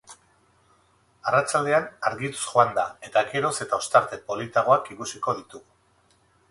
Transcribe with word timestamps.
Arratsaldean 1.31 1.85
argituz 2.11 2.41
joango 2.47 2.79
da 2.81 2.87
eta 3.11 3.25
geroz 3.35 3.55
eta 3.67 3.81
ostarte 3.85 4.21
politagoak 4.33 4.95
ikusiko 4.97 5.39
ditugu. 5.43 6.23